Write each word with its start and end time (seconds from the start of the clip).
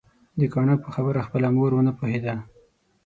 د 0.39 0.41
کاڼه 0.53 0.75
په 0.83 0.89
خبرو 0.95 1.25
خپله 1.27 1.47
مور 1.55 1.71
ونه 1.75 1.91
پوهيده 1.99 2.35